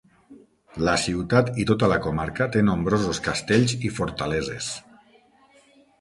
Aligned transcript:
La 0.87 0.93
ciutat 1.01 1.51
i 1.63 1.67
tota 1.71 1.89
la 1.93 1.99
comarca 2.07 2.49
té 2.55 2.65
nombrosos 2.71 3.21
castells 3.29 3.77
i 3.91 3.93
fortaleses. 3.99 4.75